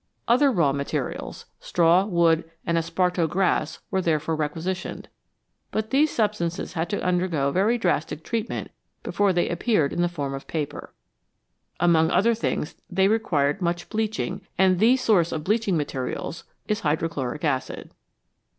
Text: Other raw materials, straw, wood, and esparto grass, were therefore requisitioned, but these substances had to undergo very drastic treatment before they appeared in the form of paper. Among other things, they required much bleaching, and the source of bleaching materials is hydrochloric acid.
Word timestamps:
Other 0.27 0.51
raw 0.51 0.73
materials, 0.73 1.45
straw, 1.59 2.05
wood, 2.05 2.49
and 2.65 2.75
esparto 2.75 3.29
grass, 3.29 3.81
were 3.91 4.01
therefore 4.01 4.35
requisitioned, 4.35 5.09
but 5.69 5.91
these 5.91 6.09
substances 6.09 6.73
had 6.73 6.89
to 6.89 7.03
undergo 7.03 7.51
very 7.51 7.77
drastic 7.77 8.23
treatment 8.23 8.71
before 9.03 9.31
they 9.31 9.47
appeared 9.47 9.93
in 9.93 10.01
the 10.01 10.09
form 10.09 10.33
of 10.33 10.47
paper. 10.47 10.91
Among 11.79 12.09
other 12.09 12.33
things, 12.33 12.73
they 12.89 13.07
required 13.09 13.61
much 13.61 13.89
bleaching, 13.89 14.41
and 14.57 14.79
the 14.79 14.97
source 14.97 15.31
of 15.31 15.43
bleaching 15.43 15.77
materials 15.77 16.45
is 16.67 16.79
hydrochloric 16.79 17.43
acid. 17.43 17.91